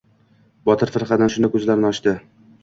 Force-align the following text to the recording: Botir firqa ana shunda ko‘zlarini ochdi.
Botir 0.69 0.91
firqa 0.95 1.19
ana 1.19 1.27
shunda 1.35 1.51
ko‘zlarini 1.57 1.89
ochdi. 1.93 2.17